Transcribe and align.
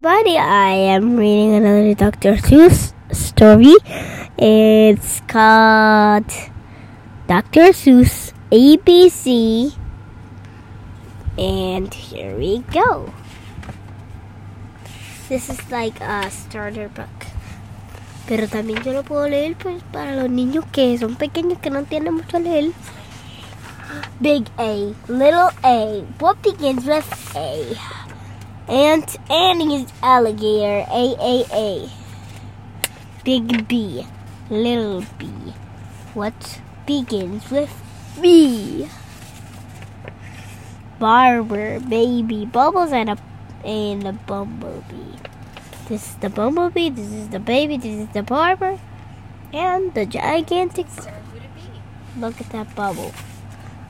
Buddy, 0.00 0.38
I 0.38 0.94
am 0.94 1.16
reading 1.16 1.56
another 1.56 1.92
Dr. 1.92 2.36
Seuss 2.36 2.94
story. 3.10 3.74
It's 4.38 5.18
called 5.26 6.30
Dr. 7.26 7.74
Seuss 7.74 8.32
ABC. 8.52 9.74
And 11.36 11.92
here 11.92 12.38
we 12.38 12.62
go. 12.70 13.12
This 15.28 15.50
is 15.50 15.58
like 15.68 16.00
a 16.00 16.30
starter 16.30 16.88
book. 16.94 17.26
Pero 18.28 18.46
también 18.46 18.84
yo 18.84 18.92
lo 18.92 19.02
puedo 19.02 19.28
leer 19.28 19.56
pues 19.58 19.82
para 19.90 20.14
los 20.14 20.30
niños 20.30 20.64
que 20.70 20.96
son 20.96 21.16
pequeños 21.16 21.58
que 21.58 21.70
no 21.70 21.80
entienden 21.80 22.14
mucho 22.14 22.38
leer. 22.38 22.70
Big 24.20 24.46
A, 24.58 24.94
little 25.08 25.50
A. 25.64 26.04
What 26.20 26.40
begins 26.44 26.86
with 26.86 27.04
A? 27.34 27.97
Aunt 28.68 29.16
Annie's 29.30 29.90
alligator, 30.02 30.84
AAA. 30.90 31.88
Big 33.24 33.66
B, 33.66 34.06
little 34.50 35.04
b. 35.18 35.26
What 36.12 36.60
begins 36.86 37.50
with 37.50 37.72
B? 38.20 38.86
Barber, 40.98 41.80
baby, 41.80 42.44
bubbles, 42.44 42.92
and 42.92 43.08
a 43.08 43.18
and 43.64 44.06
a 44.06 44.12
bumblebee. 44.12 45.16
This 45.88 46.10
is 46.10 46.14
the 46.16 46.28
bumblebee. 46.28 46.90
This 46.90 47.10
is 47.10 47.28
the 47.30 47.40
baby. 47.40 47.78
This 47.78 48.06
is 48.06 48.12
the 48.12 48.22
barber, 48.22 48.78
and 49.50 49.94
the 49.94 50.04
gigantic. 50.04 50.86
Look 52.18 52.38
at 52.38 52.50
that 52.50 52.74
bubble, 52.76 53.14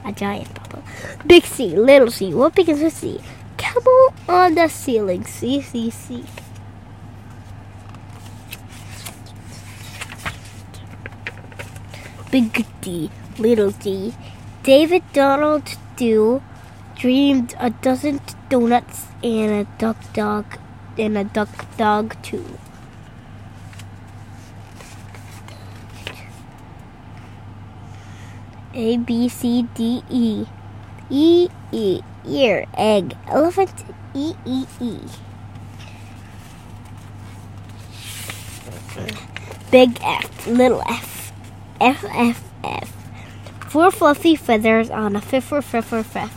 a 0.04 0.12
giant 0.12 0.54
bubble. 0.54 0.84
Big 1.26 1.44
C, 1.44 1.74
little 1.74 2.12
C. 2.12 2.32
What 2.32 2.54
begins 2.54 2.80
with 2.80 2.92
C? 2.92 3.20
Camel 3.68 4.14
on 4.26 4.54
the 4.54 4.66
ceiling. 4.68 5.24
C 5.24 5.60
C 5.60 5.90
C. 5.90 6.24
Big 12.30 12.64
D, 12.80 13.10
little 13.38 13.70
D. 13.70 14.14
David 14.62 15.02
Donald 15.12 15.76
Do 15.96 16.42
dreamed 16.96 17.54
a 17.60 17.68
dozen 17.68 18.20
donuts 18.48 19.06
and 19.22 19.52
a 19.52 19.64
duck 19.76 19.96
dog 20.14 20.58
and 20.96 21.18
a 21.18 21.24
duck 21.24 21.76
dog 21.76 22.16
too. 22.22 22.58
A 28.72 28.96
B 28.96 29.28
C 29.28 29.62
D 29.74 30.02
E 30.08 30.46
E 31.10 31.48
E 31.72 32.00
ear 32.28 32.66
egg 32.76 33.16
elephant 33.28 33.84
E 34.14 34.34
E 34.44 34.66
E 34.80 34.98
Big 39.70 39.98
F 40.02 40.46
little 40.46 40.82
F 40.88 41.32
F 41.80 42.04
F 42.14 42.42
F 42.64 42.92
Four 43.68 43.90
fluffy 43.90 44.34
feathers 44.34 44.88
on 44.88 45.14
a 45.14 45.20
fifth 45.20 45.52
or 45.52 45.60
fifth. 45.60 46.32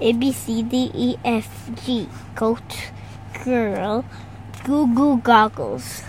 A 0.00 0.12
B 0.12 0.32
C 0.32 0.62
D 0.62 0.90
E 0.94 1.16
F 1.24 1.70
G 1.84 2.08
goat 2.34 2.90
girl 3.44 4.04
goo 4.64 4.92
goo 4.94 5.18
goggles. 5.18 6.02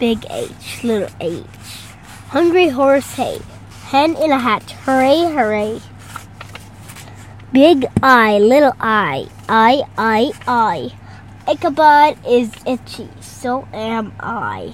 Big 0.00 0.24
H 0.30 0.82
little 0.82 1.10
H 1.20 1.44
hungry 2.28 2.68
horse 2.70 3.12
hay 3.16 3.38
hen 3.88 4.16
in 4.16 4.32
a 4.32 4.38
hat 4.38 4.70
hooray 4.84 5.30
hooray. 5.30 5.80
Big 7.52 7.84
I 8.02 8.38
little 8.38 8.72
I 8.80 9.26
I 9.46 9.82
I 9.98 10.32
I 10.48 10.92
Ichabod 11.46 12.16
is 12.26 12.50
itchy 12.64 13.10
so 13.20 13.68
am 13.74 14.14
I. 14.20 14.72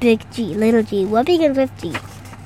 Big 0.00 0.24
G, 0.32 0.54
little 0.54 0.82
G. 0.82 1.04
What 1.04 1.26
begins 1.26 1.58
with 1.58 1.76
G? 1.78 1.92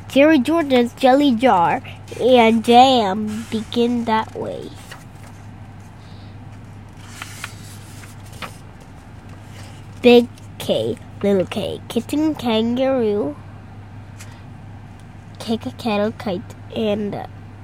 Jerry 0.09 0.41
Jordan's 0.41 0.93
jelly 0.95 1.37
jar 1.37 1.83
and 2.21 2.65
jam 2.65 3.47
begin 3.49 4.07
that 4.07 4.35
way. 4.35 4.71
Big 10.03 10.29
K, 10.59 10.99
little 11.23 11.47
K. 11.47 11.81
Kitten 11.89 12.35
kangaroo. 12.35 13.37
Kick 15.39 15.65
a 15.65 15.71
kettle 15.71 16.11
kite 16.11 16.57
and 16.75 17.15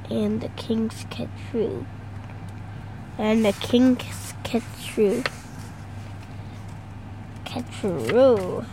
and 0.08 0.40
the 0.40 0.48
king's 0.50 1.04
catchoo. 1.06 1.84
And 3.18 3.44
the 3.44 3.52
king's 3.54 4.34
catchoo. 4.44 5.26
Catchoo. 7.44 8.64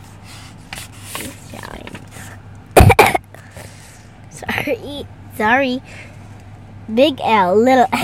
Sorry, 4.29 5.07
sorry. 5.35 5.81
Big 6.93 7.19
L, 7.23 7.55
little. 7.55 7.87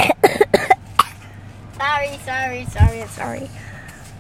sorry, 1.78 2.18
sorry, 2.26 2.66
sorry, 2.66 3.06
sorry. 3.06 3.50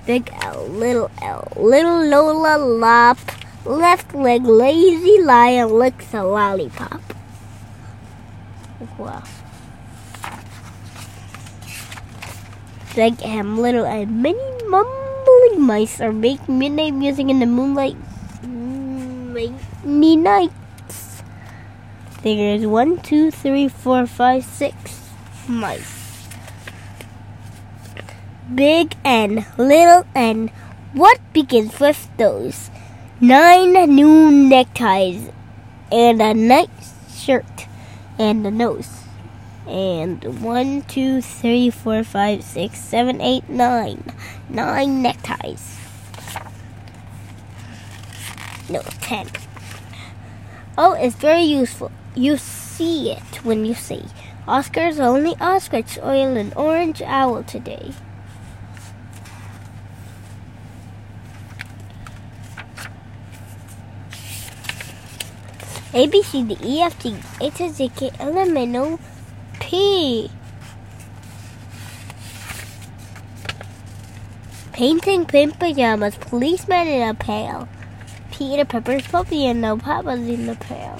Big 0.05 0.29
L, 0.41 0.65
little 0.67 1.11
L, 1.21 1.47
little 1.55 2.03
Lola 2.05 2.57
lop. 2.57 3.19
Left 3.63 4.15
leg, 4.15 4.43
lazy 4.43 5.21
lion 5.21 5.69
licks 5.69 6.13
a 6.15 6.23
lollipop. 6.23 7.01
Wow. 8.97 9.21
Big 12.95 13.21
M, 13.21 13.59
little 13.59 13.85
M, 13.85 14.21
many 14.21 14.63
mumbling 14.67 15.61
mice 15.61 16.01
are 16.01 16.11
making 16.11 16.57
midnight 16.57 16.93
music 16.95 17.29
in 17.29 17.39
the 17.39 17.45
moonlight. 17.45 17.95
Rainy 18.43 20.15
nights. 20.15 21.21
There's 22.23 22.65
one, 22.65 22.97
two, 23.01 23.29
three, 23.29 23.67
four, 23.67 24.07
five, 24.07 24.43
six 24.43 24.75
mice. 25.47 26.10
Big 28.53 28.97
N, 29.05 29.45
little 29.57 30.05
N. 30.13 30.51
What 30.91 31.21
begins 31.31 31.79
with 31.79 32.09
those? 32.17 32.69
Nine 33.21 33.73
new 33.95 34.29
neckties 34.29 35.29
and 35.89 36.21
a 36.21 36.33
nice 36.33 37.23
shirt 37.23 37.67
and 38.19 38.45
a 38.45 38.51
nose. 38.51 38.89
And 39.67 40.43
one, 40.43 40.81
two, 40.81 41.21
three, 41.21 41.69
four, 41.69 42.03
five, 42.03 42.43
six, 42.43 42.79
seven, 42.79 43.21
eight, 43.21 43.47
nine. 43.47 44.03
Nine 44.49 45.01
neckties. 45.01 45.77
No, 48.69 48.81
ten. 48.99 49.27
Oh, 50.77 50.91
it's 50.93 51.15
very 51.15 51.43
useful. 51.43 51.91
You 52.15 52.35
see 52.35 53.11
it 53.11 53.45
when 53.45 53.63
you 53.63 53.75
see. 53.75 54.03
Oscar's 54.45 54.99
only 54.99 55.35
ostrich 55.39 55.97
oil 56.03 56.35
an 56.35 56.51
orange 56.57 57.01
owl 57.01 57.43
today. 57.43 57.93
A 65.93 66.07
B 66.07 66.23
C 66.23 66.43
D 66.43 66.57
E 66.63 66.81
F 66.81 66.97
G 67.03 67.15
H 67.41 67.59
I 67.59 67.69
J 67.69 67.89
K 67.89 68.11
L 68.19 68.37
M 68.37 68.55
N 68.55 68.75
O 68.77 68.99
P. 69.59 70.31
Painting 74.71 75.25
pink 75.25 75.59
pajamas, 75.59 76.15
policeman 76.15 76.87
in 76.87 77.07
a 77.07 77.13
pail. 77.13 77.67
Peter 78.31 78.63
Pepper's 78.63 79.05
puppy 79.05 79.45
and 79.45 79.61
no 79.61 79.77
papa's 79.77 80.21
in 80.21 80.45
the 80.45 80.55
pail. 80.55 80.97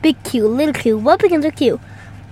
Big 0.00 0.22
Q, 0.24 0.48
little 0.48 0.74
Q, 0.74 0.98
what 0.98 1.20
begins 1.20 1.44
with 1.44 1.56
Q? 1.56 1.78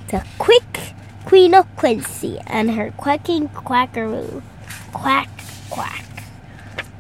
The 0.09 0.25
quick 0.39 0.92
Queen 1.25 1.55
of 1.55 1.67
Quincy 1.77 2.39
and 2.47 2.73
her 2.73 2.91
quacking 2.97 3.49
quackaroo. 3.49 4.43
Quack, 4.93 5.31
quack. 5.71 6.05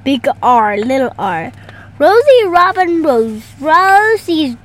Big 0.04 0.26
R, 0.42 0.76
little 0.76 1.12
R. 1.18 1.52
Rosie 1.98 2.44
Robin 2.46 3.02
Rose. 3.02 3.42
Rosie's 3.60 4.56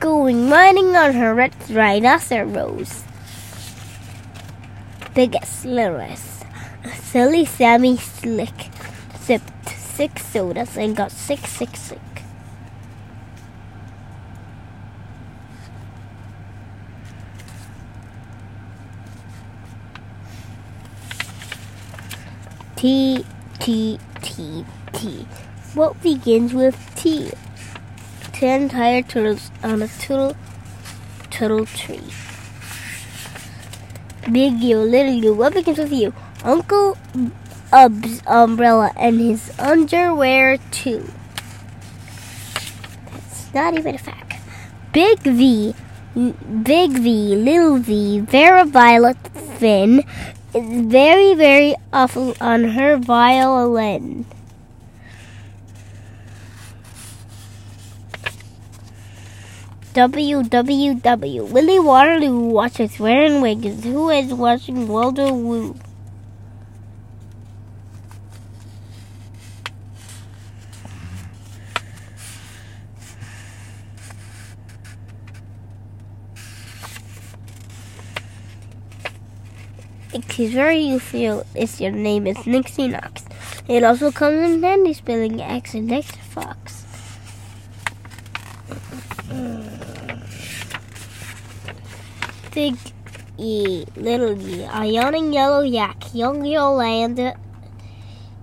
going 0.00 0.50
riding 0.50 0.94
on 0.96 1.14
her 1.14 1.34
red 1.34 1.54
rhinoceros. 1.70 3.04
Biggest, 5.14 5.64
littlest. 5.64 6.44
Silly 7.02 7.44
Sammy 7.44 7.96
Slick 7.96 8.70
sipped 9.18 9.68
six 9.68 10.26
sodas 10.26 10.76
and 10.76 10.96
got 10.96 11.10
sick, 11.12 11.46
sick, 11.46 11.76
sick. 11.76 12.13
T, 22.84 23.24
T, 23.60 23.98
T, 24.20 24.62
T. 24.92 25.26
What 25.72 26.02
begins 26.02 26.52
with 26.52 26.76
T? 26.94 27.30
Ten 28.34 28.68
tired 28.68 29.08
turtles 29.08 29.50
on 29.62 29.80
a 29.80 29.88
turtle, 29.88 30.36
turtle 31.30 31.64
tree. 31.64 32.02
Big 34.30 34.60
you, 34.60 34.80
little 34.80 35.14
you, 35.14 35.32
what 35.32 35.54
begins 35.54 35.78
with 35.78 35.94
you? 35.94 36.12
Uncle 36.44 36.98
Ub's 37.72 38.20
umbrella 38.26 38.92
and 38.96 39.18
his 39.18 39.50
underwear 39.58 40.58
too. 40.70 41.10
That's 43.10 43.54
not 43.54 43.72
even 43.78 43.94
a 43.94 43.98
fact. 43.98 44.42
Big 44.92 45.20
V, 45.20 45.74
Big 46.62 46.90
V, 46.90 47.34
Little 47.34 47.78
V, 47.78 48.20
Vera 48.20 48.66
Violet 48.66 49.16
Finn 49.58 50.04
is 50.54 50.86
very, 50.86 51.34
very 51.34 51.74
awful 51.92 52.34
on 52.40 52.64
her 52.64 52.96
violin. 52.96 54.24
WWW. 59.94 61.50
Willie 61.50 61.78
Waterloo 61.78 62.48
watches 62.48 62.98
wearing 62.98 63.40
wigs. 63.40 63.84
Who 63.84 64.10
is 64.10 64.34
watching 64.34 64.88
Walter 64.88 65.32
Woo? 65.32 65.76
It 80.14 80.38
is 80.38 80.52
very 80.54 80.78
useful 80.78 81.44
if 81.56 81.80
your 81.80 81.90
name 81.90 82.28
is 82.28 82.46
Nixie 82.46 82.86
Knox. 82.86 83.24
It 83.66 83.82
also 83.82 84.12
comes 84.12 84.48
in 84.48 84.62
handy 84.62 84.92
spelling 84.92 85.42
X 85.42 85.74
and 85.74 85.90
X 85.90 86.06
Fox. 86.30 86.84
Big 92.54 92.76
E, 93.36 93.84
little 93.96 94.40
E, 94.40 94.62
a 94.62 94.84
yawning 94.86 95.32
yellow 95.32 95.62
yak, 95.62 96.14
young 96.14 96.44
Yolanda 96.44 97.34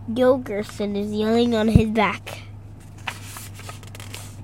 Yogerson 0.09 0.97
is 0.97 1.13
yelling 1.13 1.55
on 1.55 1.69
his 1.69 1.87
back. 1.91 2.41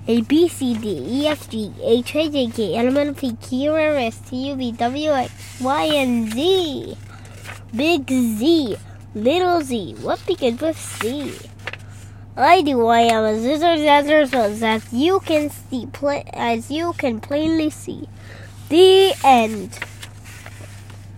A 0.07 0.21
B 0.21 0.47
C 0.47 0.75
D 0.75 1.03
E 1.05 1.27
F 1.27 1.49
G 1.49 1.73
H 1.83 2.15
I 2.15 2.29
J 2.29 2.47
K 2.47 2.75
L 2.77 2.87
M 2.87 2.95
N 2.95 3.13
P 3.13 3.35
Q 3.35 3.73
R 3.73 3.97
S 3.97 4.17
T 4.29 4.47
U 4.47 4.55
V 4.55 4.71
W 4.71 5.11
X 5.11 5.59
Y 5.59 5.83
and 5.83 6.31
Z. 6.31 6.97
Big 7.75 8.07
Z, 8.09 8.77
little 9.13 9.61
Z. 9.61 9.95
What 10.01 10.25
begins 10.25 10.61
with 10.61 10.79
C? 10.79 11.33
I 12.37 12.61
do. 12.61 12.85
I 12.87 13.01
am 13.01 13.25
a 13.25 13.41
scissors 13.41 13.81
as 13.81 14.07
as 14.61 14.93
you 14.93 15.19
can 15.19 15.49
see, 15.49 15.87
as 16.33 16.71
you 16.71 16.93
can 16.93 17.19
plainly 17.19 17.69
see. 17.69 18.07
The 18.69 19.13
end. 19.23 19.77